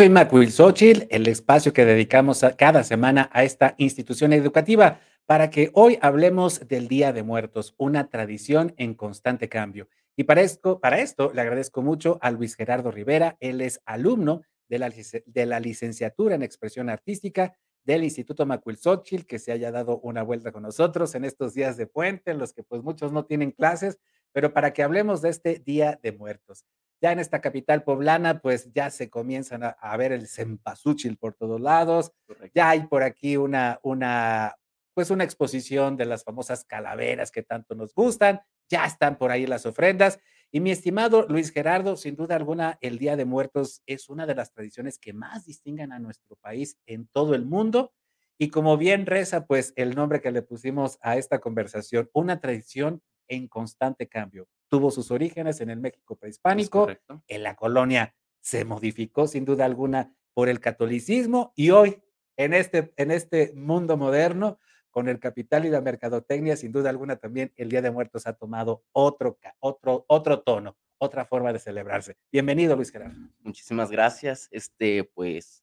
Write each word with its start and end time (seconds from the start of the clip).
soy 0.00 0.08
Macuil 0.08 0.50
Xochitl, 0.50 1.06
el 1.10 1.26
espacio 1.26 1.74
que 1.74 1.84
dedicamos 1.84 2.42
a 2.42 2.56
cada 2.56 2.84
semana 2.84 3.28
a 3.34 3.44
esta 3.44 3.74
institución 3.76 4.32
educativa 4.32 4.98
para 5.26 5.50
que 5.50 5.70
hoy 5.74 5.98
hablemos 6.00 6.66
del 6.66 6.88
Día 6.88 7.12
de 7.12 7.22
Muertos, 7.22 7.74
una 7.76 8.08
tradición 8.08 8.72
en 8.78 8.94
constante 8.94 9.50
cambio. 9.50 9.90
Y 10.16 10.24
para 10.24 10.40
esto, 10.40 10.80
para 10.80 11.00
esto 11.00 11.32
le 11.34 11.42
agradezco 11.42 11.82
mucho 11.82 12.18
a 12.22 12.30
Luis 12.30 12.56
Gerardo 12.56 12.90
Rivera, 12.90 13.36
él 13.40 13.60
es 13.60 13.82
alumno 13.84 14.40
de 14.70 14.78
la, 14.78 14.90
de 15.26 15.44
la 15.44 15.60
licenciatura 15.60 16.34
en 16.34 16.44
expresión 16.44 16.88
artística 16.88 17.54
del 17.84 18.02
Instituto 18.02 18.46
Macuil 18.46 18.78
Xochitl, 18.78 19.26
que 19.26 19.38
se 19.38 19.52
haya 19.52 19.70
dado 19.70 20.00
una 20.00 20.22
vuelta 20.22 20.50
con 20.50 20.62
nosotros 20.62 21.14
en 21.14 21.26
estos 21.26 21.52
días 21.52 21.76
de 21.76 21.86
puente, 21.86 22.30
en 22.30 22.38
los 22.38 22.54
que 22.54 22.62
pues 22.62 22.82
muchos 22.82 23.12
no 23.12 23.26
tienen 23.26 23.50
clases, 23.50 23.98
pero 24.32 24.54
para 24.54 24.72
que 24.72 24.82
hablemos 24.82 25.20
de 25.20 25.28
este 25.28 25.58
Día 25.58 26.00
de 26.02 26.12
Muertos. 26.12 26.64
Ya 27.00 27.12
en 27.12 27.18
esta 27.18 27.40
capital 27.40 27.82
poblana, 27.82 28.40
pues 28.40 28.72
ya 28.72 28.90
se 28.90 29.08
comienzan 29.08 29.62
a, 29.64 29.96
ver 29.96 30.12
el 30.12 30.28
cempasúchil 30.28 31.16
por 31.16 31.34
todos 31.34 31.60
lados. 31.60 32.12
Ya 32.54 32.70
hay 32.70 32.86
por 32.86 33.02
aquí 33.02 33.36
una, 33.38 33.80
una, 33.82 34.54
pues 34.92 35.10
una 35.10 35.24
exposición 35.24 35.96
de 35.96 36.04
las 36.04 36.24
famosas 36.24 36.64
calaveras 36.64 37.30
que 37.30 37.42
tanto 37.42 37.74
nos 37.74 37.94
gustan. 37.94 38.40
Ya 38.68 38.84
están 38.84 39.16
por 39.16 39.30
ahí 39.30 39.46
las 39.46 39.64
ofrendas. 39.64 40.20
Y 40.52 40.60
mi 40.60 40.72
estimado 40.72 41.26
Luis 41.28 41.52
Gerardo, 41.52 41.96
sin 41.96 42.16
duda 42.16 42.36
alguna, 42.36 42.76
el 42.80 42.98
Día 42.98 43.16
de 43.16 43.24
Muertos 43.24 43.82
es 43.86 44.08
una 44.08 44.26
de 44.26 44.34
las 44.34 44.52
tradiciones 44.52 44.98
que 44.98 45.12
más 45.12 45.46
distinguen 45.46 45.92
a 45.92 46.00
nuestro 46.00 46.36
país 46.36 46.76
en 46.86 47.06
todo 47.06 47.34
el 47.34 47.46
mundo. 47.46 47.92
Y 48.36 48.50
como 48.50 48.76
bien 48.76 49.06
reza, 49.06 49.46
pues 49.46 49.72
el 49.76 49.94
nombre 49.94 50.20
que 50.20 50.32
le 50.32 50.42
pusimos 50.42 50.98
a 51.02 51.16
esta 51.16 51.38
conversación, 51.38 52.10
una 52.12 52.40
tradición 52.40 53.00
en 53.28 53.48
constante 53.48 54.08
cambio. 54.08 54.48
Tuvo 54.70 54.90
sus 54.90 55.10
orígenes 55.10 55.60
en 55.60 55.68
el 55.68 55.80
México 55.80 56.16
prehispánico, 56.16 56.88
en 57.28 57.42
la 57.42 57.56
colonia 57.56 58.14
se 58.40 58.64
modificó 58.64 59.26
sin 59.26 59.44
duda 59.44 59.66
alguna 59.66 60.14
por 60.32 60.48
el 60.48 60.60
catolicismo 60.60 61.52
y 61.54 61.70
hoy 61.70 62.02
en 62.36 62.54
este, 62.54 62.94
en 62.96 63.10
este 63.10 63.52
mundo 63.54 63.98
moderno, 63.98 64.58
con 64.90 65.08
el 65.08 65.20
capital 65.20 65.66
y 65.66 65.70
la 65.70 65.80
mercadotecnia, 65.80 66.56
sin 66.56 66.72
duda 66.72 66.88
alguna 66.88 67.16
también 67.16 67.52
el 67.56 67.68
Día 67.68 67.82
de 67.82 67.90
Muertos 67.90 68.26
ha 68.26 68.32
tomado 68.32 68.82
otro, 68.92 69.38
otro, 69.58 70.04
otro 70.08 70.40
tono, 70.40 70.76
otra 70.98 71.24
forma 71.26 71.52
de 71.52 71.58
celebrarse. 71.58 72.16
Bienvenido, 72.32 72.74
Luis 72.74 72.90
Gerardo. 72.90 73.16
Muchísimas 73.40 73.90
gracias. 73.90 74.48
Este, 74.50 75.04
pues, 75.04 75.62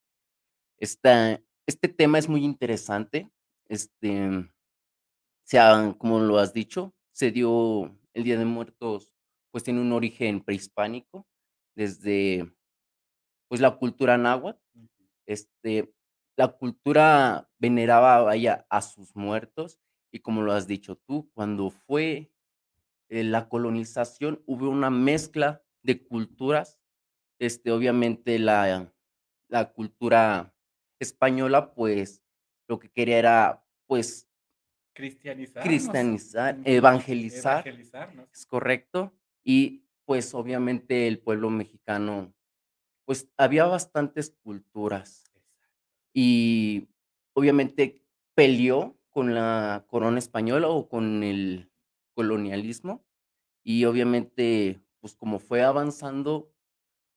esta, 0.77 1.41
este 1.65 1.87
tema 1.87 2.19
es 2.19 2.29
muy 2.29 2.45
interesante. 2.45 3.29
Este, 3.67 4.47
sea, 5.47 5.95
como 5.97 6.19
lo 6.19 6.37
has 6.39 6.53
dicho, 6.53 6.93
se 7.11 7.31
dio 7.31 7.97
el 8.17 8.23
Día 8.23 8.37
de 8.39 8.45
Muertos, 8.45 9.13
pues 9.51 9.63
tiene 9.63 9.79
un 9.79 9.91
origen 9.91 10.41
prehispánico, 10.41 11.27
desde 11.75 12.51
pues 13.47 13.61
la 13.61 13.77
cultura 13.77 14.17
náhuatl. 14.17 14.59
Este, 15.27 15.93
la 16.35 16.47
cultura 16.49 17.49
veneraba 17.59 18.23
vaya, 18.23 18.65
a 18.69 18.81
sus 18.81 19.15
muertos 19.15 19.79
y 20.11 20.19
como 20.19 20.41
lo 20.41 20.53
has 20.53 20.67
dicho 20.67 20.95
tú, 20.95 21.29
cuando 21.33 21.69
fue 21.69 22.31
eh, 23.09 23.23
la 23.23 23.49
colonización 23.49 24.41
hubo 24.45 24.69
una 24.69 24.89
mezcla 24.89 25.63
de 25.83 26.03
culturas. 26.03 26.79
Este, 27.39 27.71
obviamente 27.71 28.39
la, 28.39 28.91
la 29.47 29.71
cultura 29.73 30.55
española, 30.99 31.75
pues 31.75 32.23
lo 32.67 32.79
que 32.79 32.89
quería 32.89 33.19
era 33.19 33.63
pues 33.85 34.26
Cristianizar. 34.97 35.63
Cristianizar, 35.63 36.57
evangelizar. 36.63 37.63
Es 38.33 38.47
correcto. 38.47 39.13
Y 39.43 39.83
pues 40.05 40.33
obviamente 40.33 41.07
el 41.07 41.19
pueblo 41.19 41.51
mexicano, 41.51 42.33
pues 43.05 43.29
había 43.37 43.65
bastantes 43.65 44.31
culturas. 44.41 45.31
Y 46.13 46.87
obviamente 47.33 48.01
peleó 48.33 48.97
con 49.11 49.35
la 49.35 49.85
corona 49.87 50.17
española 50.17 50.67
o 50.67 50.89
con 50.89 51.23
el 51.23 51.69
colonialismo. 52.15 53.05
Y 53.63 53.85
obviamente, 53.85 54.81
pues 54.99 55.15
como 55.15 55.37
fue 55.37 55.61
avanzando, 55.61 56.51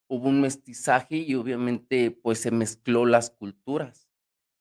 hubo 0.07 0.29
un 0.29 0.43
mestizaje 0.43 1.17
y 1.17 1.35
obviamente 1.35 2.11
pues 2.11 2.41
se 2.41 2.51
mezcló 2.51 3.07
las 3.07 3.31
culturas. 3.31 4.11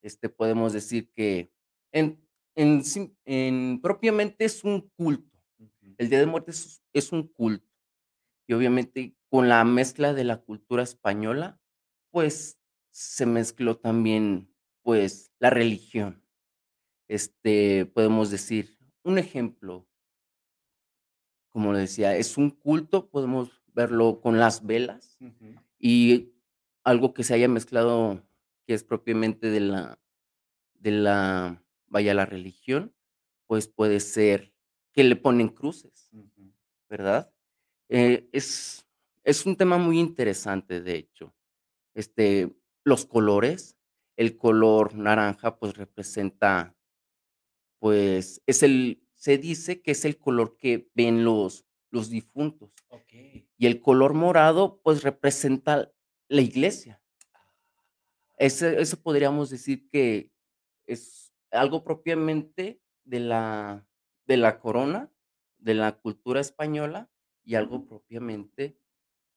Este 0.02 0.30
podemos 0.30 0.72
decir 0.72 1.12
que 1.12 1.52
en 1.92 2.29
en, 3.26 3.82
propiamente 3.82 4.46
es 4.46 4.64
un 4.64 4.90
culto. 4.96 5.38
El 5.98 6.10
Día 6.10 6.20
de 6.20 6.26
Muertos 6.26 6.82
es, 6.94 7.12
un 7.12 7.28
culto. 7.28 7.68
Y 8.48 8.54
obviamente 8.54 9.16
con 9.30 9.48
la 9.48 9.64
mezcla 9.64 10.14
de 10.14 10.24
la 10.24 10.42
cultura 10.42 10.84
española, 10.84 11.60
pues 12.12 12.60
se 12.92 13.26
mezcló 13.26 13.78
también 13.78 14.54
pues 14.82 15.32
la 15.40 15.50
religión. 15.50 16.24
Este, 17.08 17.86
podemos 17.86 18.30
decir, 18.30 18.78
un 19.04 19.18
ejemplo, 19.18 19.88
como 21.50 21.74
le 21.74 21.80
decía, 21.80 22.16
es 22.16 22.38
un 22.38 22.50
culto, 22.50 23.10
podemos 23.10 23.64
verlo 23.68 24.20
con 24.22 24.40
las 24.40 24.66
velas 24.66 25.18
y 25.78 26.34
algo 26.84 27.14
que 27.14 27.24
se 27.24 27.34
haya 27.34 27.48
mezclado 27.48 28.24
que 28.66 28.74
es 28.74 28.84
propiamente 28.84 29.50
de 29.50 29.60
la 29.60 30.00
de 30.74 30.92
la 30.92 31.64
vaya 31.90 32.14
la 32.14 32.26
religión, 32.26 32.94
pues 33.48 33.68
puede 33.68 34.00
ser 34.00 34.54
que 34.94 35.04
le 35.04 35.16
ponen 35.16 35.50
cruces, 35.50 36.10
¿verdad? 36.88 37.34
Eh, 37.90 38.30
es, 38.32 38.86
es 39.24 39.46
un 39.46 39.56
tema 39.56 39.78
muy 39.78 40.00
interesante, 40.00 40.82
de 40.82 40.96
hecho. 40.96 41.34
Este, 41.94 42.56
los 42.84 43.06
colores, 43.06 43.78
el 44.16 44.38
color 44.38 44.96
naranja, 44.96 45.58
pues 45.58 45.78
representa, 45.78 46.76
pues 47.80 48.42
es 48.46 48.64
el, 48.64 49.04
se 49.16 49.38
dice 49.38 49.82
que 49.82 49.92
es 49.92 50.06
el 50.06 50.18
color 50.18 50.56
que 50.58 50.90
ven 50.94 51.24
los, 51.24 51.66
los 51.90 52.10
difuntos. 52.10 52.72
Y 53.58 53.66
el 53.66 53.82
color 53.82 54.14
morado, 54.14 54.80
pues 54.84 55.04
representa 55.04 55.92
la 56.28 56.42
iglesia. 56.42 57.02
Ah. 57.34 57.54
eso 58.38 59.02
podríamos 59.02 59.50
decir 59.50 59.90
que 59.90 60.32
es 60.86 61.29
algo 61.52 61.84
propiamente 61.84 62.82
de 63.04 63.20
la, 63.20 63.88
de 64.26 64.38
la 64.38 64.60
corona, 64.60 65.12
de 65.58 65.74
la 65.74 66.00
cultura 66.00 66.40
española 66.42 67.10
y 67.44 67.56
algo 67.56 67.88
propiamente, 67.88 68.78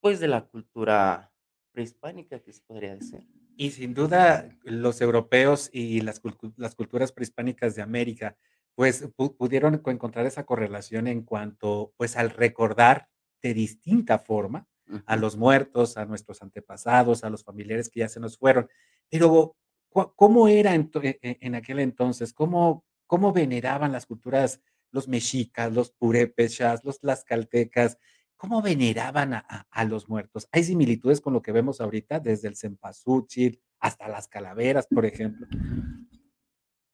pues, 0.00 0.21
de 0.21 0.28
la 0.28 0.47
cultura 0.47 1.33
prehispánica, 1.73 2.41
que 2.41 2.53
se 2.53 2.62
podría 2.62 2.95
decir. 2.95 3.27
Y 3.56 3.71
sin 3.73 3.95
duda, 3.95 4.49
los 4.65 5.00
europeos 5.00 5.71
y 5.73 6.00
las, 6.00 6.21
las 6.56 6.75
culturas 6.75 7.12
prehispánicas 7.12 7.75
de 7.75 7.83
América, 7.83 8.37
pues, 8.75 9.09
pudieron 9.39 9.75
encontrar 9.75 10.27
esa 10.27 10.44
correlación 10.44 11.06
en 11.06 11.23
cuanto, 11.23 11.93
pues, 11.97 12.17
al 12.17 12.31
recordar 12.31 13.09
de 13.43 13.55
distinta 13.55 14.19
forma 14.19 14.69
a 15.06 15.17
los 15.17 15.37
muertos, 15.37 15.97
a 15.97 16.05
nuestros 16.06 16.43
antepasados, 16.43 17.25
a 17.25 17.31
los 17.31 17.44
familiares 17.44 17.89
que 17.89 18.00
ya 18.00 18.09
se 18.09 18.21
nos 18.21 18.39
fueron. 18.39 18.69
Pero 19.11 19.56
¿Cómo 19.93 20.49
era 20.49 20.75
en, 20.75 21.55
aquel 21.55 21.81
entonces? 21.81 22.33
¿Cómo, 22.33 22.85
¿Cómo 23.07 23.33
veneraban 23.33 23.93
las 23.93 24.07
culturas, 24.07 24.63
los 24.91 25.07
mexicas, 25.07 25.73
los 25.73 25.91
purépechas, 25.91 26.83
los 26.85 27.01
tlaxcaltecas? 27.01 27.99
¿Cómo 28.37 28.63
veneraban 28.63 29.35
a, 29.35 29.85
los 29.85 30.09
muertos? 30.09 30.49
¿Hay 30.50 30.65
similitudes 30.65 31.21
con 31.21 31.35
lo 31.35 31.43
que 31.43 31.53
vemos 31.53 31.81
ahorita, 31.81 32.21
desde 32.21 32.49
el 32.49 32.56
cempasúchil 32.56 33.61
hasta 33.81 34.09
las 34.09 34.29
calaveras, 34.29 34.87
por 34.87 35.05
ejemplo? 35.05 35.47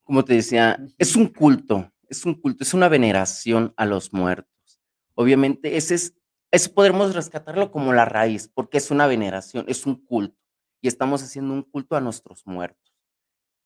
Como 0.03 0.25
te 0.25 0.35
decía, 0.35 0.85
es 0.99 1.15
un 1.15 1.29
culto, 1.29 1.93
es 2.09 2.25
un 2.27 2.35
culto, 2.35 2.65
es 2.65 2.75
una 2.75 2.89
veneración 2.89 3.73
a 3.77 3.87
los 3.87 4.12
muertos. 4.12 4.81
Obviamente, 5.15 5.77
ese 5.77 5.94
es, 5.94 6.15
eso 6.51 6.75
podremos 6.75 7.15
rescatarlo 7.15 7.71
como 7.71 7.93
la 7.93 8.05
raíz, 8.05 8.49
porque 8.49 8.79
es 8.79 8.91
una 8.91 9.06
veneración, 9.06 9.65
es 9.69 9.87
un 9.87 10.05
culto, 10.05 10.37
y 10.81 10.89
estamos 10.89 11.23
haciendo 11.23 11.55
un 11.55 11.62
culto 11.62 11.97
a 11.97 12.01
nuestros 12.01 12.47
muertos 12.47 12.88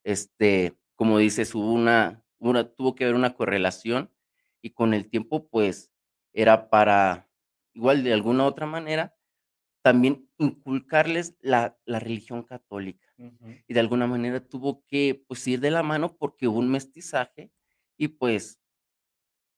este, 0.04 0.76
como 0.94 1.18
dices, 1.18 1.54
hubo 1.54 1.72
una, 1.72 2.24
una, 2.38 2.68
tuvo 2.72 2.94
que 2.94 3.04
haber 3.04 3.16
una 3.16 3.34
correlación 3.34 4.10
y 4.62 4.70
con 4.70 4.94
el 4.94 5.08
tiempo, 5.08 5.48
pues, 5.48 5.90
era 6.32 6.70
para, 6.70 7.28
igual 7.74 8.04
de 8.04 8.12
alguna 8.12 8.46
otra 8.46 8.66
manera, 8.66 9.16
también 9.82 10.28
inculcarles 10.38 11.36
la, 11.40 11.78
la 11.84 12.00
religión 12.00 12.42
católica. 12.44 13.08
Y 13.68 13.74
de 13.74 13.80
alguna 13.80 14.06
manera 14.06 14.40
tuvo 14.40 14.84
que, 14.86 15.24
pues, 15.28 15.46
ir 15.46 15.60
de 15.60 15.70
la 15.70 15.82
mano 15.82 16.16
porque 16.16 16.48
hubo 16.48 16.58
un 16.58 16.70
mestizaje 16.70 17.52
y, 17.96 18.08
pues, 18.08 18.60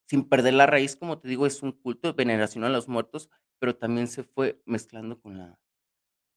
sin 0.07 0.27
perder 0.27 0.53
la 0.53 0.67
raíz, 0.67 0.95
como 0.95 1.19
te 1.19 1.27
digo, 1.27 1.45
es 1.45 1.63
un 1.63 1.71
culto 1.71 2.07
de 2.07 2.13
veneración 2.13 2.63
a 2.63 2.69
los 2.69 2.87
muertos, 2.87 3.29
pero 3.59 3.75
también 3.75 4.07
se 4.07 4.23
fue 4.23 4.61
mezclando 4.65 5.19
con 5.19 5.37
la, 5.37 5.59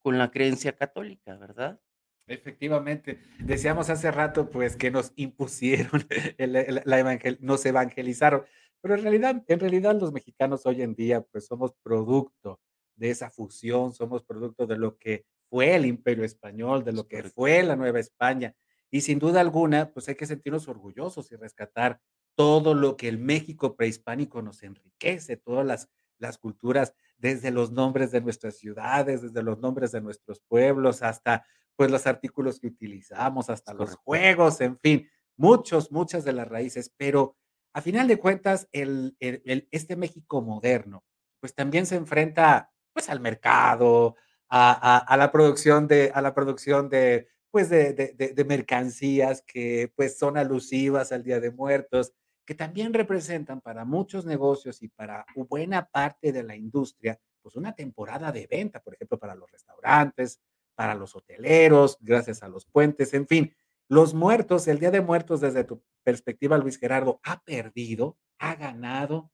con 0.02 0.18
la 0.18 0.30
creencia 0.30 0.76
católica, 0.76 1.36
¿verdad? 1.36 1.80
Efectivamente, 2.28 3.18
decíamos 3.38 3.90
hace 3.90 4.10
rato 4.10 4.50
pues 4.50 4.76
que 4.76 4.90
nos 4.90 5.12
impusieron, 5.16 6.06
la 6.84 6.98
evangel 6.98 7.38
nos 7.40 7.64
evangelizaron, 7.64 8.44
pero 8.80 8.94
en 8.94 9.02
realidad, 9.02 9.42
en 9.46 9.60
realidad 9.60 9.98
los 10.00 10.12
mexicanos 10.12 10.66
hoy 10.66 10.82
en 10.82 10.94
día 10.94 11.22
pues 11.22 11.46
somos 11.46 11.74
producto 11.82 12.60
de 12.96 13.10
esa 13.10 13.30
fusión, 13.30 13.92
somos 13.94 14.24
producto 14.24 14.66
de 14.66 14.76
lo 14.76 14.98
que 14.98 15.24
fue 15.48 15.74
el 15.74 15.86
imperio 15.86 16.24
español, 16.24 16.84
de 16.84 16.92
lo 16.92 17.08
que 17.08 17.22
fue 17.24 17.62
la 17.62 17.76
Nueva 17.76 18.00
España. 18.00 18.54
Y 18.90 19.00
sin 19.02 19.18
duda 19.18 19.40
alguna, 19.40 19.92
pues 19.92 20.08
hay 20.08 20.14
que 20.14 20.26
sentirnos 20.26 20.68
orgullosos 20.68 21.30
y 21.32 21.36
rescatar 21.36 22.00
todo 22.34 22.74
lo 22.74 22.96
que 22.96 23.08
el 23.08 23.18
México 23.18 23.76
prehispánico 23.76 24.42
nos 24.42 24.62
enriquece, 24.62 25.36
todas 25.36 25.66
las, 25.66 25.88
las 26.18 26.38
culturas, 26.38 26.94
desde 27.18 27.50
los 27.50 27.72
nombres 27.72 28.10
de 28.10 28.20
nuestras 28.20 28.56
ciudades, 28.56 29.22
desde 29.22 29.42
los 29.42 29.58
nombres 29.58 29.92
de 29.92 30.00
nuestros 30.00 30.40
pueblos, 30.40 31.02
hasta 31.02 31.44
pues 31.76 31.90
los 31.90 32.06
artículos 32.06 32.58
que 32.58 32.68
utilizamos, 32.68 33.50
hasta 33.50 33.74
los 33.74 33.94
juegos, 33.96 34.60
en 34.60 34.78
fin, 34.78 35.08
muchos, 35.36 35.92
muchas 35.92 36.24
de 36.24 36.32
las 36.32 36.48
raíces, 36.48 36.92
pero 36.96 37.36
a 37.72 37.80
final 37.80 38.08
de 38.08 38.18
cuentas, 38.18 38.68
el, 38.72 39.16
este 39.20 39.94
México 39.94 40.42
moderno, 40.42 41.04
pues 41.40 41.54
también 41.54 41.86
se 41.86 41.94
enfrenta 41.94 42.72
pues 42.92 43.08
al 43.08 43.20
mercado, 43.20 44.16
a, 44.48 45.16
la 45.16 45.30
producción 45.30 45.86
de, 45.86 46.10
a 46.12 46.20
la 46.20 46.34
producción 46.34 46.88
de, 46.88 47.28
pues 47.50 47.68
de, 47.68 47.92
de, 47.92 48.44
mercancías 48.44 49.42
que 49.42 49.92
pues 49.94 50.18
son 50.18 50.36
alusivas 50.36 51.12
al 51.12 51.22
Día 51.22 51.38
de 51.38 51.50
Muertos, 51.50 52.12
que 52.48 52.54
también 52.54 52.94
representan 52.94 53.60
para 53.60 53.84
muchos 53.84 54.24
negocios 54.24 54.82
y 54.82 54.88
para 54.88 55.26
buena 55.36 55.84
parte 55.84 56.32
de 56.32 56.42
la 56.42 56.56
industria, 56.56 57.20
pues 57.42 57.56
una 57.56 57.74
temporada 57.74 58.32
de 58.32 58.46
venta, 58.46 58.80
por 58.80 58.94
ejemplo, 58.94 59.18
para 59.18 59.34
los 59.34 59.52
restaurantes, 59.52 60.40
para 60.74 60.94
los 60.94 61.14
hoteleros, 61.14 61.98
gracias 62.00 62.42
a 62.42 62.48
los 62.48 62.64
puentes, 62.64 63.12
en 63.12 63.26
fin. 63.26 63.54
Los 63.86 64.14
muertos, 64.14 64.66
el 64.66 64.78
Día 64.78 64.90
de 64.90 65.02
Muertos 65.02 65.42
desde 65.42 65.62
tu 65.62 65.82
perspectiva, 66.02 66.56
Luis 66.56 66.78
Gerardo, 66.78 67.20
¿ha 67.22 67.42
perdido? 67.44 68.16
¿Ha 68.38 68.54
ganado? 68.54 69.30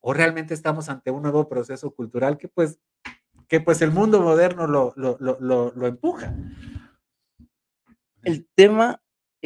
¿O 0.00 0.12
realmente 0.12 0.52
estamos 0.52 0.88
ante 0.88 1.12
un 1.12 1.22
nuevo 1.22 1.48
proceso 1.48 1.94
cultural 1.94 2.36
que 2.36 2.48
pues, 2.48 2.80
que 3.46 3.60
pues 3.60 3.80
el 3.80 3.92
mundo 3.92 4.20
moderno 4.20 4.66
lo, 4.66 4.92
lo, 4.96 5.16
lo, 5.20 5.38
lo 5.70 5.86
empuja? 5.86 6.34
El 8.24 8.48
tema 8.56 9.00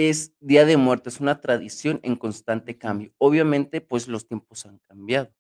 es 0.09 0.35
Día 0.41 0.65
de 0.65 0.77
Muertos, 0.77 1.15
es 1.15 1.21
una 1.21 1.41
tradición 1.41 2.01
en 2.03 2.17
constante 2.17 2.79
cambio. 2.79 3.13
Obviamente, 3.19 3.81
pues 3.81 4.09
los 4.09 4.27
tiempos 4.27 4.67
han 4.67 4.79
cambiado. 4.79 5.35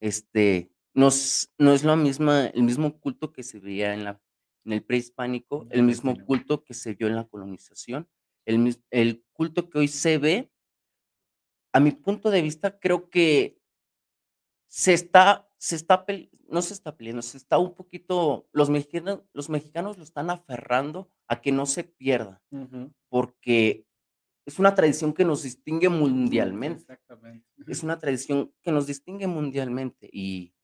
Este, 0.00 0.70
no 0.94 1.08
es, 1.08 1.52
no 1.58 1.72
es 1.72 1.84
lo 1.84 1.96
misma, 1.96 2.46
el 2.46 2.62
mismo 2.62 2.98
culto 3.00 3.32
que 3.32 3.42
se 3.42 3.60
veía 3.60 3.94
en 3.94 4.04
la 4.04 4.20
en 4.68 4.74
el 4.74 4.84
prehispánico, 4.84 5.66
el 5.70 5.82
mismo 5.82 6.14
culto 6.26 6.62
que 6.62 6.74
se 6.74 6.92
vio 6.94 7.06
en 7.06 7.16
la 7.16 7.26
colonización, 7.26 8.06
el, 8.44 8.76
el 8.90 9.24
culto 9.32 9.70
que 9.70 9.78
hoy 9.78 9.88
se 9.88 10.18
ve, 10.18 10.52
a 11.72 11.80
mi 11.80 11.92
punto 11.92 12.30
de 12.30 12.42
vista, 12.42 12.78
creo 12.78 13.08
que 13.08 13.58
se 14.68 14.92
está, 14.92 15.48
se 15.56 15.76
está, 15.76 16.04
no 16.48 16.60
se 16.60 16.74
está 16.74 16.96
peleando, 16.96 17.22
se 17.22 17.38
está 17.38 17.56
un 17.58 17.74
poquito, 17.74 18.46
los 18.52 18.68
mexicanos, 18.68 19.22
los 19.32 19.48
mexicanos 19.48 19.96
lo 19.96 20.04
están 20.04 20.28
aferrando 20.28 21.10
a 21.28 21.40
que 21.40 21.50
no 21.50 21.64
se 21.64 21.84
pierda, 21.84 22.42
porque 23.08 23.86
es 24.48 24.58
una 24.58 24.74
tradición 24.74 25.12
que 25.12 25.24
nos 25.24 25.42
distingue 25.42 25.88
mundialmente. 25.88 26.80
Exactamente. 26.80 27.46
Es 27.66 27.82
una 27.82 27.98
tradición 27.98 28.52
que 28.62 28.72
nos 28.72 28.86
distingue 28.86 29.26
mundialmente 29.26 30.08
y 30.12 30.54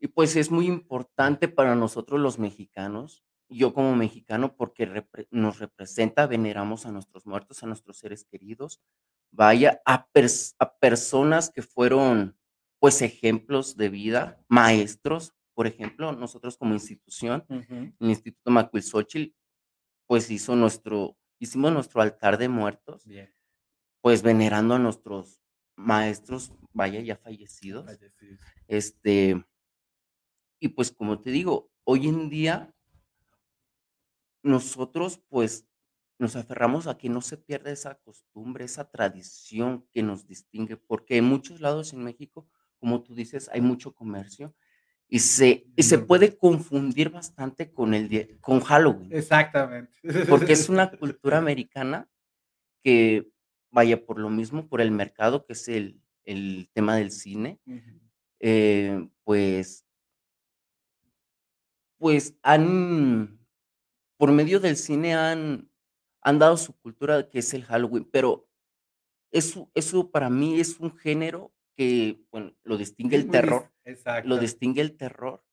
y 0.00 0.08
pues 0.08 0.36
es 0.36 0.50
muy 0.50 0.66
importante 0.66 1.48
para 1.48 1.74
nosotros 1.74 2.20
los 2.20 2.38
mexicanos, 2.38 3.24
yo 3.48 3.72
como 3.74 3.96
mexicano, 3.96 4.54
porque 4.56 5.06
nos 5.30 5.58
representa, 5.58 6.26
veneramos 6.26 6.86
a 6.86 6.92
nuestros 6.92 7.26
muertos, 7.26 7.62
a 7.62 7.66
nuestros 7.66 7.98
seres 7.98 8.24
queridos, 8.24 8.80
vaya, 9.32 9.80
a, 9.84 10.06
a 10.58 10.78
personas 10.78 11.50
que 11.50 11.62
fueron 11.62 12.36
pues 12.78 13.02
ejemplos 13.02 13.76
de 13.76 13.88
vida, 13.88 14.44
maestros, 14.48 15.34
por 15.54 15.66
ejemplo, 15.66 16.12
nosotros 16.12 16.56
como 16.56 16.74
institución, 16.74 17.44
el 17.48 18.08
Instituto 18.08 18.52
Macuilxochitl, 18.52 19.34
pues 20.06 20.30
hizo 20.30 20.54
nuestro, 20.54 21.16
hicimos 21.38 21.72
nuestro 21.72 22.00
altar 22.00 22.38
de 22.38 22.48
muertos, 22.48 23.04
pues 24.00 24.22
venerando 24.22 24.74
a 24.74 24.78
nuestros 24.78 25.40
maestros, 25.76 26.52
vaya, 26.72 27.00
ya 27.00 27.16
fallecidos. 27.16 27.86
fallecidos. 27.86 28.40
Este, 28.66 29.44
y 30.60 30.68
pues 30.68 30.90
como 30.90 31.20
te 31.20 31.30
digo, 31.30 31.70
hoy 31.84 32.08
en 32.08 32.28
día 32.28 32.74
nosotros 34.42 35.20
pues 35.28 35.66
nos 36.18 36.34
aferramos 36.34 36.86
a 36.86 36.98
que 36.98 37.08
no 37.08 37.20
se 37.20 37.36
pierda 37.36 37.70
esa 37.70 37.94
costumbre, 37.94 38.64
esa 38.64 38.90
tradición 38.90 39.86
que 39.92 40.02
nos 40.02 40.26
distingue, 40.26 40.76
porque 40.76 41.16
en 41.16 41.24
muchos 41.24 41.60
lados 41.60 41.92
en 41.92 42.02
México, 42.02 42.48
como 42.80 43.02
tú 43.02 43.14
dices, 43.14 43.48
hay 43.52 43.60
mucho 43.60 43.94
comercio 43.94 44.54
y 45.08 45.20
se, 45.20 45.66
y 45.74 45.82
se 45.82 45.98
puede 45.98 46.36
confundir 46.36 47.10
bastante 47.10 47.70
con, 47.72 47.94
el 47.94 48.38
con 48.40 48.60
Halloween. 48.60 49.12
Exactamente. 49.12 49.92
Porque 50.28 50.52
es 50.52 50.68
una 50.68 50.90
cultura 50.90 51.38
americana 51.38 52.08
que 52.82 53.30
vaya 53.70 54.04
por 54.04 54.18
lo 54.18 54.30
mismo, 54.30 54.68
por 54.68 54.80
el 54.80 54.90
mercado, 54.90 55.44
que 55.46 55.54
es 55.54 55.68
el, 55.68 56.00
el 56.24 56.68
tema 56.72 56.96
del 56.96 57.10
cine, 57.10 57.58
eh, 58.40 59.08
pues 59.24 59.84
pues 61.98 62.36
han, 62.42 63.40
por 64.16 64.32
medio 64.32 64.60
del 64.60 64.76
cine 64.76 65.14
han, 65.14 65.68
han 66.22 66.38
dado 66.38 66.56
su 66.56 66.72
cultura 66.78 67.28
que 67.28 67.40
es 67.40 67.52
el 67.54 67.64
Halloween, 67.64 68.08
pero 68.10 68.48
eso, 69.30 69.70
eso 69.74 70.10
para 70.10 70.30
mí 70.30 70.60
es 70.60 70.78
un 70.78 70.96
género 70.96 71.52
que, 71.76 72.24
bueno, 72.30 72.54
lo 72.62 72.76
distingue 72.76 73.16
el 73.16 73.28
terror, 73.28 73.70
lo 74.22 74.38
distingue 74.38 74.80
el 74.82 74.96
terror, 74.96 75.44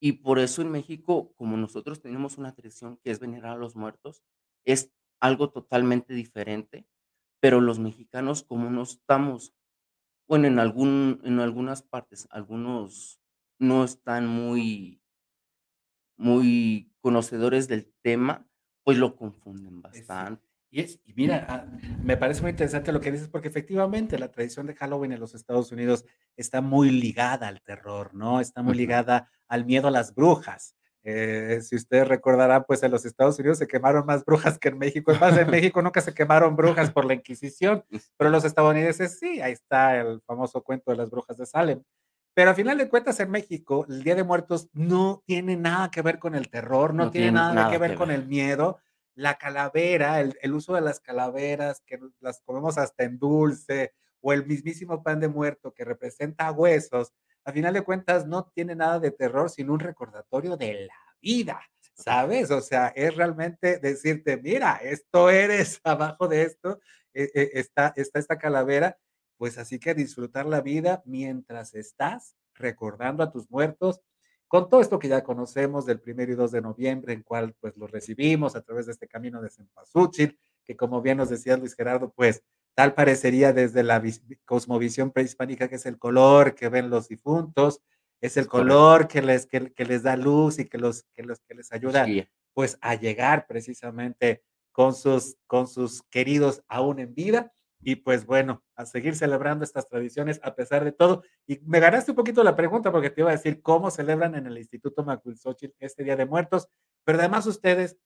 y 0.00 0.12
por 0.14 0.38
eso 0.38 0.62
en 0.62 0.70
México, 0.70 1.32
como 1.36 1.56
nosotros 1.56 2.00
tenemos 2.00 2.38
una 2.38 2.54
tradición 2.54 2.98
que 2.98 3.10
es 3.10 3.20
venerar 3.20 3.52
a 3.52 3.58
los 3.58 3.76
muertos, 3.76 4.22
es 4.64 4.92
algo 5.20 5.50
totalmente 5.50 6.14
diferente, 6.14 6.86
pero 7.40 7.60
los 7.60 7.78
mexicanos 7.78 8.42
como 8.42 8.70
no 8.70 8.82
estamos, 8.82 9.54
bueno, 10.28 10.48
en, 10.48 10.58
algún, 10.58 11.20
en 11.24 11.40
algunas 11.40 11.82
partes, 11.82 12.28
algunos 12.30 13.20
no 13.58 13.84
están 13.84 14.26
muy 14.28 15.02
muy 16.16 16.92
conocedores 17.00 17.68
del 17.68 17.92
tema, 18.02 18.46
pues 18.84 18.98
lo 18.98 19.16
confunden 19.16 19.82
bastante. 19.82 20.46
Y, 20.70 20.80
es, 20.80 21.00
y 21.04 21.12
mira, 21.14 21.46
ah, 21.48 21.64
me 22.02 22.16
parece 22.16 22.42
muy 22.42 22.50
interesante 22.50 22.92
lo 22.92 23.00
que 23.00 23.12
dices, 23.12 23.28
porque 23.28 23.48
efectivamente 23.48 24.18
la 24.18 24.30
tradición 24.30 24.66
de 24.66 24.74
Halloween 24.74 25.12
en 25.12 25.20
los 25.20 25.34
Estados 25.34 25.70
Unidos 25.72 26.04
está 26.36 26.60
muy 26.60 26.90
ligada 26.90 27.48
al 27.48 27.62
terror, 27.62 28.14
¿no? 28.14 28.40
Está 28.40 28.62
muy 28.62 28.74
ligada 28.74 29.30
al 29.48 29.64
miedo 29.64 29.88
a 29.88 29.92
las 29.92 30.14
brujas. 30.14 30.76
Eh, 31.08 31.60
si 31.62 31.76
ustedes 31.76 32.08
recordarán, 32.08 32.64
pues 32.66 32.82
en 32.82 32.90
los 32.90 33.06
Estados 33.06 33.38
Unidos 33.38 33.58
se 33.58 33.68
quemaron 33.68 34.04
más 34.04 34.24
brujas 34.24 34.58
que 34.58 34.70
en 34.70 34.78
México. 34.78 35.12
Es 35.12 35.20
más, 35.20 35.38
en 35.38 35.48
México 35.50 35.80
nunca 35.80 36.00
se 36.00 36.12
quemaron 36.12 36.56
brujas 36.56 36.90
por 36.90 37.04
la 37.04 37.14
Inquisición, 37.14 37.84
pero 38.16 38.28
los 38.28 38.44
estadounidenses 38.44 39.16
sí, 39.20 39.40
ahí 39.40 39.52
está 39.52 39.96
el 40.00 40.20
famoso 40.22 40.62
cuento 40.62 40.90
de 40.90 40.96
las 40.96 41.08
brujas 41.08 41.36
de 41.36 41.46
Salem. 41.46 41.80
Pero 42.34 42.50
a 42.50 42.54
final 42.54 42.76
de 42.76 42.88
cuentas 42.88 43.20
en 43.20 43.30
México, 43.30 43.86
el 43.88 44.02
Día 44.02 44.16
de 44.16 44.24
Muertos 44.24 44.68
no 44.72 45.22
tiene 45.24 45.56
nada 45.56 45.92
que 45.92 46.02
ver 46.02 46.18
con 46.18 46.34
el 46.34 46.50
terror, 46.50 46.92
no, 46.92 47.10
tiene, 47.10 47.30
nada, 47.30 47.70
que 47.70 47.78
ver 47.78 47.94
con 47.94 48.10
el 48.10 48.26
miedo. 48.26 48.78
La 49.16 49.36
calavera, 49.36 50.20
el, 50.20 50.54
uso 50.54 50.74
de 50.74 50.80
las 50.80 51.00
calaveras, 51.00 51.82
que 51.84 51.98
las 52.20 52.40
comemos 52.42 52.78
hasta 52.78 53.02
en 53.02 53.18
dulce, 53.18 53.92
o 54.20 54.32
el 54.32 54.46
mismísimo 54.46 55.02
pan 55.02 55.18
de 55.18 55.28
muerto 55.28 55.74
que 55.74 55.84
representa 55.84 56.52
huesos, 56.52 57.12
a 57.44 57.52
final 57.52 57.74
de 57.74 57.82
cuentas 57.82 58.26
no 58.26 58.46
tiene 58.54 58.76
nada 58.76 59.00
de 59.00 59.10
terror, 59.10 59.50
sino 59.50 59.72
un 59.72 59.80
recordatorio 59.80 60.56
de 60.56 60.86
la 60.86 60.94
vida, 61.20 61.60
¿sabes? 61.94 62.52
O 62.52 62.60
sea, 62.60 62.92
es 62.94 63.16
realmente 63.16 63.78
decirte, 63.78 64.36
mira, 64.36 64.76
esto 64.76 65.30
eres, 65.30 65.80
abajo 65.84 66.28
de 66.28 66.42
esto 66.42 66.78
eh, 67.12 67.30
eh, 67.34 67.50
está, 67.54 67.92
está 67.96 68.20
esta 68.20 68.38
calavera 68.38 68.96
pues 69.36 69.58
así 69.58 69.78
que 69.78 69.94
disfrutar 69.94 70.46
la 70.46 70.60
vida 70.60 71.02
mientras 71.04 71.74
estás 71.74 72.36
recordando 72.54 73.22
a 73.22 73.30
tus 73.30 73.50
muertos, 73.50 74.00
con 74.48 74.68
todo 74.68 74.80
esto 74.80 74.98
que 74.98 75.08
ya 75.08 75.24
conocemos 75.24 75.86
del 75.86 76.00
primero 76.00 76.32
y 76.32 76.36
2 76.36 76.52
de 76.52 76.60
noviembre, 76.60 77.12
en 77.12 77.22
cual 77.22 77.54
pues 77.60 77.76
los 77.76 77.90
recibimos 77.90 78.56
a 78.56 78.62
través 78.62 78.86
de 78.86 78.92
este 78.92 79.08
camino 79.08 79.42
de 79.42 79.50
Cempasúchil, 79.50 80.38
que 80.64 80.76
como 80.76 81.02
bien 81.02 81.18
nos 81.18 81.30
decía 81.30 81.56
Luis 81.56 81.74
Gerardo, 81.74 82.12
pues 82.14 82.42
tal 82.74 82.94
parecería 82.94 83.52
desde 83.52 83.82
la 83.82 84.02
cosmovisión 84.44 85.10
prehispánica 85.10 85.68
que 85.68 85.76
es 85.76 85.86
el 85.86 85.98
color 85.98 86.54
que 86.54 86.68
ven 86.68 86.90
los 86.90 87.08
difuntos, 87.08 87.80
es 88.20 88.36
el 88.36 88.46
color 88.46 89.08
que 89.08 89.22
les, 89.22 89.46
que, 89.46 89.72
les 89.84 90.02
da 90.02 90.16
luz 90.16 90.58
y 90.58 90.66
que, 90.66 90.78
los, 90.78 91.04
que, 91.14 91.22
los, 91.22 91.40
que 91.40 91.54
les 91.54 91.72
ayuda 91.72 92.06
pues 92.54 92.78
a 92.80 92.94
llegar 92.94 93.46
precisamente 93.46 94.42
con 94.72 94.94
sus, 94.94 95.36
con 95.46 95.68
sus 95.68 96.02
queridos 96.04 96.62
aún 96.68 96.98
en 96.98 97.14
vida 97.14 97.52
y 97.86 97.94
pues 97.94 98.26
bueno, 98.26 98.64
a 98.74 98.84
seguir 98.84 99.14
celebrando 99.14 99.62
estas 99.62 99.88
tradiciones 99.88 100.40
a 100.42 100.56
pesar 100.56 100.82
de 100.82 100.90
todo. 100.90 101.22
Y 101.46 101.60
me 101.60 101.78
ganaste 101.78 102.10
un 102.10 102.16
poquito 102.16 102.42
la 102.42 102.56
pregunta 102.56 102.90
porque 102.90 103.10
te 103.10 103.20
iba 103.20 103.30
a 103.30 103.36
decir 103.36 103.62
cómo 103.62 103.92
celebran 103.92 104.34
en 104.34 104.48
el 104.48 104.58
Instituto 104.58 105.04
Macuilxochitl 105.04 105.76
este 105.78 106.02
Día 106.02 106.16
de 106.16 106.26
Muertos, 106.26 106.68
pero 107.04 107.20
además 107.20 107.46
ustedes 107.46 107.96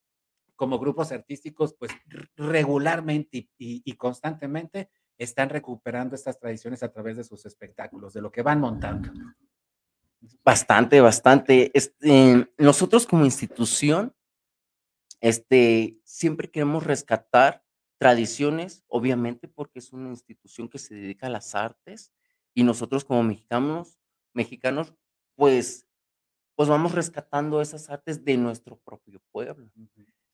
como 0.55 0.79
grupos 0.79 1.13
artísticos, 1.13 1.73
pues 1.73 1.93
regularmente 2.37 3.49
y, 3.57 3.93
constantemente 3.95 4.91
están 5.17 5.49
recuperando 5.49 6.15
estas 6.15 6.39
tradiciones 6.39 6.83
a 6.83 6.93
través 6.93 7.17
de 7.17 7.25
sus 7.25 7.47
espectáculos, 7.47 8.13
de 8.13 8.21
lo 8.21 8.31
que 8.31 8.43
van 8.43 8.61
montando. 8.61 9.11
Bastante, 10.45 11.01
bastante. 11.01 11.71
Este, 11.73 12.47
nosotros 12.59 13.07
como 13.07 13.25
institución 13.25 14.15
este, 15.23 15.99
siempre 16.05 16.51
queremos 16.51 16.85
rescatar 16.85 17.65
tradiciones, 18.01 18.85
obviamente, 18.89 19.49
porque 19.49 19.81
es 19.81 19.93
una 19.93 20.11
institución 20.11 20.69
que 20.71 20.81
se 20.81 20.97
dedica 20.97 21.29
a 21.29 21.31
las 21.31 21.55
artes 21.55 22.13
y 22.55 22.65
nosotros 22.65 23.05
como 23.05 23.23
mexicanos, 23.25 24.01
mexicanos, 24.35 24.95
pues, 25.37 25.87
pues 26.57 26.69
vamos 26.69 26.93
rescatando 26.93 27.61
esas 27.63 27.91
artes 27.91 28.25
de 28.25 28.37
nuestro 28.37 28.79
propio 28.79 29.23
pueblo, 29.33 29.71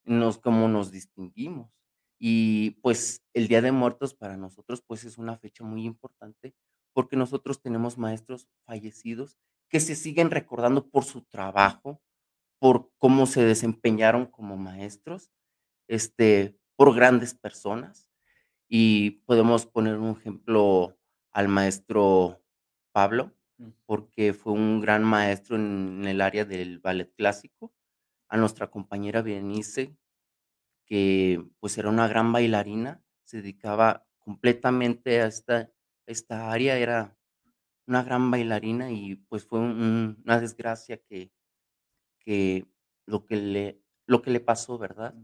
nos, 0.05 0.39
como 0.39 0.69
nos 0.69 0.91
distinguimos. 0.91 1.71
Y 2.19 2.73
pues 2.83 3.23
el 3.35 3.49
Día 3.49 3.61
de 3.63 3.73
Muertos 3.73 4.15
para 4.15 4.37
nosotros 4.37 4.83
pues 4.87 5.05
es 5.05 5.19
una 5.19 5.37
fecha 5.37 5.65
muy 5.65 5.85
importante 5.85 6.55
porque 6.95 7.17
nosotros 7.17 7.61
tenemos 7.61 7.99
maestros 7.99 8.49
fallecidos 8.65 9.37
que 9.69 9.81
se 9.81 9.95
siguen 9.97 10.31
recordando 10.31 10.89
por 10.89 11.05
su 11.05 11.23
trabajo, 11.23 12.01
por 12.61 12.91
cómo 12.99 13.27
se 13.27 13.45
desempeñaron 13.45 14.27
como 14.27 14.57
maestros, 14.57 15.31
este, 15.89 16.59
por 16.77 16.95
grandes 16.95 17.35
personas. 17.35 18.09
Y 18.69 19.23
podemos 19.27 19.67
poner 19.67 19.97
un 19.99 20.17
ejemplo 20.17 20.97
al 21.33 21.49
maestro 21.49 22.43
Pablo, 22.93 23.33
mm. 23.59 23.69
porque 23.87 24.33
fue 24.33 24.53
un 24.53 24.81
gran 24.81 25.05
maestro 25.05 25.57
en 25.57 26.05
el 26.07 26.21
área 26.21 26.45
del 26.45 26.79
ballet 26.79 27.13
clásico. 27.15 27.73
A 28.29 28.37
nuestra 28.37 28.71
compañera 28.71 29.23
Berenice, 29.23 29.97
que 30.85 31.45
pues 31.61 31.79
era 31.79 31.91
una 31.91 32.09
gran 32.09 32.33
bailarina, 32.33 33.03
se 33.25 33.39
dedicaba 33.39 34.07
completamente 34.19 35.21
a 35.21 35.27
esta, 35.27 35.71
esta 36.07 36.51
área, 36.51 36.77
era 36.79 37.17
una 37.87 38.03
gran 38.03 38.31
bailarina 38.31 38.91
y 38.91 39.17
pues 39.17 39.45
fue 39.45 39.61
una 39.61 40.41
desgracia 40.41 40.97
que, 40.97 41.31
que 42.19 42.67
lo 43.07 43.25
que 43.25 43.37
le, 43.37 43.81
lo 44.07 44.23
que 44.23 44.31
le 44.31 44.41
pasó, 44.41 44.79
¿verdad? 44.79 45.15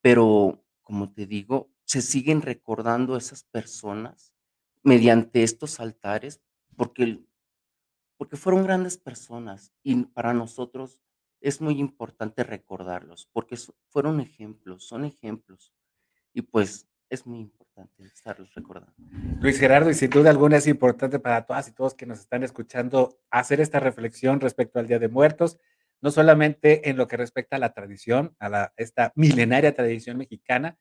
Pero, 0.00 0.61
como 0.82 1.12
te 1.12 1.26
digo, 1.26 1.70
se 1.84 2.02
siguen 2.02 2.42
recordando 2.42 3.16
esas 3.16 3.44
personas 3.44 4.32
mediante 4.82 5.42
estos 5.42 5.80
altares 5.80 6.40
porque, 6.76 7.20
porque 8.16 8.36
fueron 8.36 8.64
grandes 8.64 8.96
personas 8.96 9.72
y 9.82 10.04
para 10.04 10.32
nosotros 10.34 11.00
es 11.40 11.60
muy 11.60 11.78
importante 11.78 12.44
recordarlos 12.44 13.28
porque 13.32 13.56
fueron 13.90 14.20
ejemplos, 14.20 14.84
son 14.84 15.04
ejemplos 15.04 15.74
y 16.32 16.42
pues 16.42 16.88
es 17.10 17.26
muy 17.26 17.40
importante 17.40 18.04
estarlos 18.04 18.54
recordando. 18.54 18.94
Luis 19.40 19.58
Gerardo, 19.58 19.90
y 19.90 19.94
sin 19.94 20.08
duda 20.08 20.30
alguna 20.30 20.56
es 20.56 20.66
importante 20.66 21.18
para 21.18 21.44
todas 21.44 21.68
y 21.68 21.72
todos 21.72 21.94
que 21.94 22.06
nos 22.06 22.20
están 22.20 22.42
escuchando 22.42 23.18
hacer 23.30 23.60
esta 23.60 23.80
reflexión 23.80 24.40
respecto 24.40 24.78
al 24.78 24.86
Día 24.86 24.98
de 24.98 25.08
Muertos 25.08 25.58
no 26.02 26.10
solamente 26.10 26.90
en 26.90 26.96
lo 26.96 27.08
que 27.08 27.16
respecta 27.16 27.56
a 27.56 27.60
la 27.60 27.72
tradición, 27.72 28.36
a 28.40 28.48
la, 28.48 28.72
esta 28.76 29.12
milenaria 29.14 29.74
tradición 29.74 30.18
mexicana, 30.18 30.76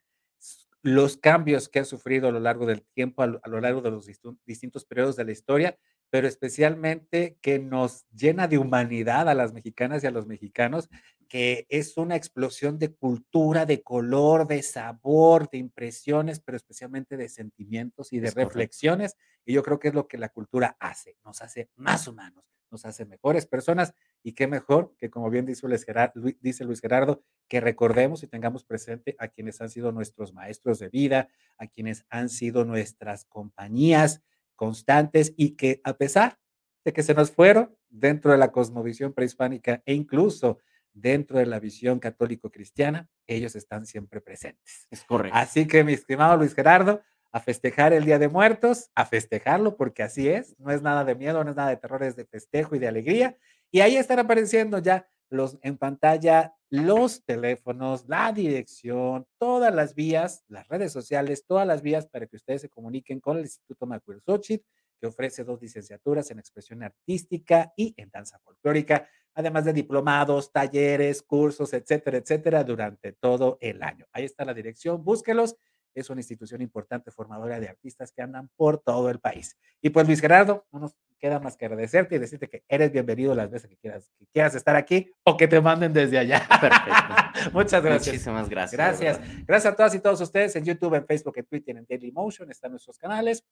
los 0.83 1.15
cambios 1.17 1.69
que 1.69 1.79
ha 1.79 1.85
sufrido 1.85 2.27
a 2.27 2.31
lo 2.31 2.39
largo 2.39 2.65
del 2.65 2.83
tiempo, 2.95 3.21
a 3.21 3.27
lo, 3.27 3.61
largo 3.61 3.81
de 3.81 3.91
los 3.91 4.07
distintos 4.45 4.85
periodos 4.85 5.15
de 5.15 5.25
la 5.25 5.31
historia, 5.31 5.77
pero 6.09 6.27
especialmente 6.27 7.37
que 7.39 7.59
nos 7.59 8.05
llena 8.09 8.47
de 8.47 8.57
humanidad 8.57 9.29
a 9.29 9.35
las 9.35 9.53
mexicanas 9.53 10.03
y 10.03 10.07
a 10.07 10.11
los 10.11 10.25
mexicanos, 10.25 10.89
que 11.29 11.67
es 11.69 11.97
una 11.97 12.15
explosión 12.15 12.79
de 12.79 12.93
cultura, 12.93 13.67
de 13.67 13.83
color, 13.83 14.47
de 14.47 14.63
sabor, 14.63 15.49
de 15.51 15.59
impresiones, 15.59 16.39
pero 16.39 16.57
especialmente 16.57 17.15
de 17.15 17.29
sentimientos 17.29 18.11
y 18.11 18.19
de 18.19 18.31
reflexiones. 18.31 19.15
Y 19.45 19.53
yo 19.53 19.61
creo 19.61 19.79
que 19.79 19.89
es 19.89 19.93
lo 19.93 20.07
que 20.07 20.17
la 20.17 20.29
cultura 20.29 20.75
hace, 20.79 21.15
nos 21.23 21.41
hace 21.41 21.69
más 21.75 22.07
humanos, 22.07 22.43
nos 22.71 22.85
hace 22.85 23.05
mejores 23.05 23.45
personas 23.45 23.93
y 24.23 24.33
qué 24.33 24.47
mejor 24.47 24.95
que, 24.97 25.09
como 25.09 25.29
bien 25.29 25.45
dice 25.45 25.67
Luis, 25.67 25.83
Gerardo, 25.83 26.21
dice 26.39 26.63
Luis 26.63 26.81
Gerardo, 26.81 27.23
que 27.47 27.59
recordemos 27.59 28.23
y 28.23 28.27
tengamos 28.27 28.63
presente 28.63 29.15
a 29.19 29.27
quienes 29.27 29.61
han 29.61 29.69
sido 29.69 29.91
nuestros 29.91 30.33
maestros 30.33 30.79
de 30.79 30.89
vida, 30.89 31.29
a 31.57 31.67
quienes 31.67 32.05
han 32.09 32.29
sido 32.29 32.65
nuestras 32.65 33.25
compañías 33.25 34.21
constantes 34.55 35.33
y 35.37 35.55
que 35.55 35.81
a 35.83 35.97
pesar 35.97 36.39
de 36.85 36.93
que 36.93 37.03
se 37.03 37.13
nos 37.13 37.31
fueron 37.31 37.75
dentro 37.89 38.31
de 38.31 38.37
la 38.37 38.51
cosmovisión 38.51 39.13
prehispánica 39.13 39.81
e 39.85 39.93
incluso 39.93 40.59
dentro 40.93 41.39
de 41.39 41.45
la 41.45 41.59
visión 41.59 41.99
católico-cristiana, 41.99 43.09
ellos 43.27 43.55
están 43.55 43.85
siempre 43.85 44.21
presentes. 44.21 44.87
Es 44.89 45.03
correcto. 45.03 45.37
Así 45.37 45.67
que, 45.67 45.83
mi 45.83 45.93
estimado 45.93 46.37
Luis 46.37 46.53
Gerardo, 46.53 47.01
a 47.31 47.39
festejar 47.39 47.93
el 47.93 48.03
Día 48.03 48.19
de 48.19 48.27
Muertos, 48.27 48.91
a 48.93 49.05
festejarlo 49.05 49.77
porque 49.77 50.03
así 50.03 50.27
es, 50.27 50.55
no 50.59 50.71
es 50.71 50.81
nada 50.81 51.05
de 51.05 51.15
miedo, 51.15 51.43
no 51.43 51.49
es 51.49 51.55
nada 51.55 51.69
de 51.69 51.77
terror, 51.77 52.03
es 52.03 52.15
de 52.15 52.25
festejo 52.25 52.75
y 52.75 52.79
de 52.79 52.87
alegría. 52.87 53.37
Y 53.71 53.79
ahí 53.79 53.95
están 53.95 54.19
apareciendo 54.19 54.79
ya 54.79 55.07
los, 55.29 55.57
en 55.61 55.77
pantalla 55.77 56.53
los 56.69 57.23
teléfonos, 57.25 58.07
la 58.07 58.31
dirección, 58.31 59.25
todas 59.37 59.73
las 59.73 59.95
vías, 59.95 60.43
las 60.47 60.67
redes 60.67 60.91
sociales, 60.91 61.45
todas 61.45 61.65
las 61.65 61.81
vías 61.81 62.07
para 62.07 62.27
que 62.27 62.35
ustedes 62.35 62.61
se 62.61 62.69
comuniquen 62.69 63.19
con 63.19 63.37
el 63.37 63.43
Instituto 63.43 63.87
Xochitl, 64.25 64.65
que 64.99 65.07
ofrece 65.07 65.43
dos 65.43 65.61
licenciaturas 65.61 66.29
en 66.31 66.39
expresión 66.39 66.83
artística 66.83 67.73
y 67.75 67.93
en 67.97 68.09
danza 68.09 68.39
folclórica, 68.39 69.07
además 69.33 69.65
de 69.65 69.73
diplomados, 69.73 70.51
talleres, 70.51 71.21
cursos, 71.21 71.73
etcétera, 71.73 72.17
etcétera, 72.17 72.63
durante 72.63 73.13
todo 73.13 73.57
el 73.61 73.81
año. 73.83 74.05
Ahí 74.11 74.25
está 74.25 74.45
la 74.45 74.53
dirección, 74.53 75.03
búsquelos 75.03 75.55
es 75.93 76.09
una 76.09 76.21
institución 76.21 76.61
importante 76.61 77.11
formadora 77.11 77.59
de 77.59 77.69
artistas 77.69 78.11
que 78.11 78.21
andan 78.21 78.49
por 78.55 78.79
todo 78.79 79.09
el 79.09 79.19
país. 79.19 79.57
Y 79.81 79.89
pues 79.89 80.07
Luis 80.07 80.21
Gerardo, 80.21 80.65
no 80.71 80.79
nos 80.79 80.95
queda 81.19 81.39
más 81.39 81.55
que 81.55 81.65
agradecerte 81.65 82.15
y 82.15 82.19
decirte 82.19 82.49
que 82.49 82.63
eres 82.67 82.91
bienvenido 82.91 83.35
las 83.35 83.49
veces 83.49 83.69
que 83.69 83.77
quieras, 83.77 84.11
que 84.17 84.25
quieras 84.27 84.55
estar 84.55 84.75
aquí 84.75 85.11
o 85.23 85.37
que 85.37 85.47
te 85.47 85.61
manden 85.61 85.93
desde 85.93 86.17
allá. 86.17 86.47
Perfecto. 86.59 87.51
Muchas 87.53 87.83
gracias. 87.83 88.07
Muchísimas 88.07 88.49
gracias. 88.49 88.77
Gracias. 88.77 89.45
Gracias 89.45 89.73
a 89.73 89.75
todas 89.75 89.95
y 89.95 89.99
todos 89.99 90.19
ustedes 90.19 90.55
en 90.55 90.65
YouTube, 90.65 90.95
en 90.95 91.05
Facebook, 91.05 91.37
en 91.37 91.45
Twitter, 91.45 91.77
en 91.77 91.85
Daily 91.87 92.11
Motion, 92.11 92.49
están 92.49 92.71
nuestros 92.71 92.97
canales. 92.97 93.45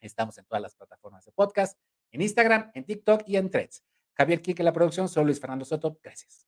Estamos 0.00 0.36
en 0.38 0.44
todas 0.44 0.62
las 0.62 0.74
plataformas 0.76 1.24
de 1.24 1.32
podcast, 1.32 1.78
en 2.12 2.22
Instagram, 2.22 2.70
en 2.74 2.84
TikTok 2.84 3.22
y 3.26 3.36
en 3.36 3.50
Threads. 3.50 3.82
Javier 4.14 4.42
Quique, 4.42 4.62
la 4.62 4.72
producción, 4.72 5.08
soy 5.08 5.24
Luis 5.24 5.40
Fernando 5.40 5.64
Soto. 5.64 5.98
Gracias. 6.02 6.46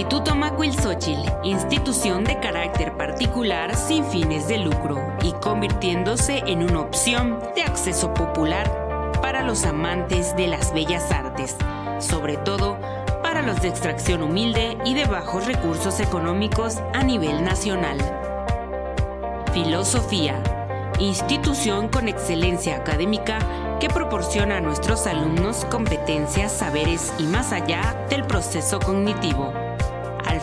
Instituto 0.00 0.34
Macuilxóchitl, 0.34 1.28
institución 1.44 2.24
de 2.24 2.40
carácter 2.40 2.96
particular 2.96 3.76
sin 3.76 4.02
fines 4.06 4.48
de 4.48 4.56
lucro 4.56 4.98
y 5.22 5.32
convirtiéndose 5.32 6.38
en 6.46 6.62
una 6.62 6.80
opción 6.80 7.38
de 7.54 7.64
acceso 7.64 8.14
popular 8.14 9.12
para 9.20 9.42
los 9.42 9.66
amantes 9.66 10.34
de 10.36 10.46
las 10.46 10.72
bellas 10.72 11.12
artes, 11.12 11.54
sobre 11.98 12.38
todo 12.38 12.78
para 13.22 13.42
los 13.42 13.60
de 13.60 13.68
extracción 13.68 14.22
humilde 14.22 14.78
y 14.86 14.94
de 14.94 15.04
bajos 15.04 15.46
recursos 15.46 16.00
económicos 16.00 16.78
a 16.94 17.02
nivel 17.02 17.44
nacional. 17.44 17.98
Filosofía, 19.52 20.42
institución 20.98 21.88
con 21.88 22.08
excelencia 22.08 22.76
académica 22.76 23.38
que 23.80 23.90
proporciona 23.90 24.56
a 24.56 24.60
nuestros 24.62 25.06
alumnos 25.06 25.66
competencias, 25.66 26.52
saberes 26.52 27.12
y 27.18 27.24
más 27.24 27.52
allá 27.52 28.06
del 28.08 28.24
proceso 28.24 28.80
cognitivo, 28.80 29.52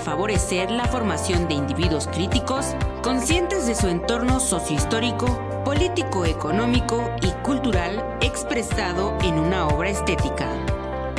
favorecer 0.08 0.72
la 0.72 0.86
formación 0.86 1.50
de 1.50 1.56
individuos 1.56 2.08
críticos, 2.08 2.78
conscientes 3.04 3.68
de 3.68 3.76
su 3.76 3.90
entorno 3.90 4.40
sociohistórico, 4.40 5.28
político, 5.66 6.24
económico 6.24 7.12
y 7.22 7.30
cultural 7.44 8.18
expresado 8.22 9.18
en 9.22 9.38
una 9.38 9.68
obra 9.68 9.90
estética. 9.90 10.48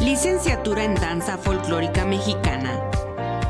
Licenciatura 0.00 0.84
en 0.84 0.94
Danza 0.94 1.36
Folclórica 1.36 2.06
Mexicana 2.06 2.80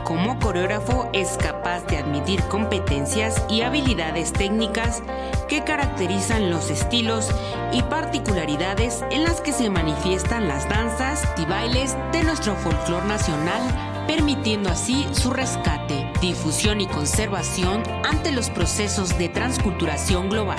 como 0.08 0.38
coreógrafo 0.38 1.10
es 1.12 1.36
capaz 1.36 1.84
de 1.84 1.98
admitir 1.98 2.42
competencias 2.44 3.44
y 3.50 3.60
habilidades 3.60 4.32
técnicas 4.32 5.02
que 5.48 5.64
caracterizan 5.64 6.48
los 6.48 6.70
estilos 6.70 7.28
y 7.72 7.82
particularidades 7.82 9.04
en 9.10 9.24
las 9.24 9.42
que 9.42 9.52
se 9.52 9.68
manifiestan 9.68 10.48
las 10.48 10.66
danzas 10.66 11.28
y 11.36 11.44
bailes 11.44 11.94
de 12.12 12.24
nuestro 12.24 12.56
folclore 12.56 13.06
nacional, 13.06 13.60
permitiendo 14.08 14.70
así 14.70 15.06
su 15.12 15.30
rescate, 15.30 16.10
difusión 16.22 16.80
y 16.80 16.86
conservación 16.86 17.82
ante 18.04 18.32
los 18.32 18.48
procesos 18.48 19.16
de 19.18 19.28
transculturación 19.28 20.30
global. 20.30 20.58